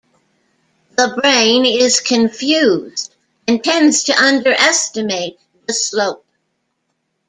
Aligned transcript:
The 0.97 1.15
brain 1.21 1.63
is 1.63 1.99
confused 1.99 3.15
and 3.47 3.63
tends 3.63 4.01
to 4.05 4.19
underestimate 4.19 5.37
the 5.67 5.73
slope. 5.75 6.25